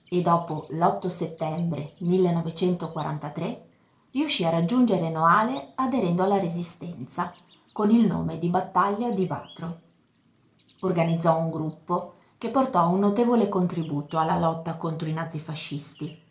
[0.07, 3.59] e dopo l'8 settembre 1943
[4.11, 7.31] riuscì a raggiungere Noale aderendo alla Resistenza
[7.73, 9.79] con il nome di Battaglia di Vatro.
[10.81, 16.21] Organizzò un gruppo che portò un notevole contributo alla lotta contro i nazifascisti.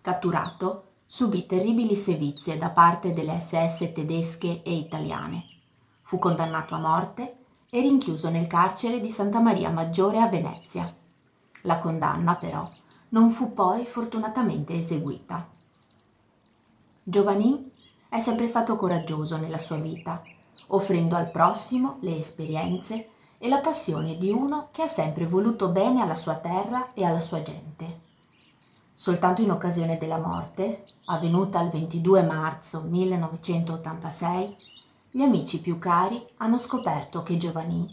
[0.00, 5.44] Catturato, subì terribili sevizie da parte delle SS tedesche e italiane.
[6.02, 7.36] Fu condannato a morte
[7.70, 10.92] e rinchiuso nel carcere di Santa Maria Maggiore a Venezia.
[11.62, 12.68] La condanna, però,
[13.10, 15.48] non fu poi fortunatamente eseguita.
[17.02, 17.70] Giovanni
[18.08, 20.22] è sempre stato coraggioso nella sua vita,
[20.68, 26.00] offrendo al prossimo le esperienze e la passione di uno che ha sempre voluto bene
[26.00, 28.00] alla sua terra e alla sua gente.
[28.94, 34.56] Soltanto in occasione della morte, avvenuta il 22 marzo 1986,
[35.10, 37.88] gli amici più cari hanno scoperto che Giovanni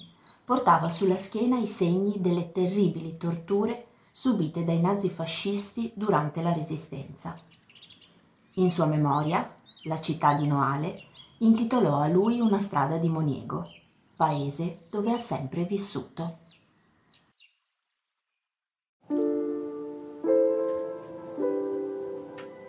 [0.45, 7.35] portava sulla schiena i segni delle terribili torture subite dai nazifascisti durante la Resistenza.
[8.53, 11.03] In sua memoria, la città di Noale
[11.39, 13.67] intitolò a lui una strada di Moniego
[14.15, 16.37] paese dove ha sempre vissuto.